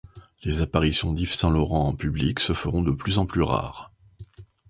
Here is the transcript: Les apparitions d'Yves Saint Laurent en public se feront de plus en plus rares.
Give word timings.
Les 0.41 0.61
apparitions 0.63 1.13
d'Yves 1.13 1.35
Saint 1.35 1.51
Laurent 1.51 1.85
en 1.89 1.93
public 1.93 2.39
se 2.39 2.53
feront 2.53 2.81
de 2.81 2.91
plus 2.91 3.19
en 3.19 3.27
plus 3.27 3.43
rares. 3.43 3.91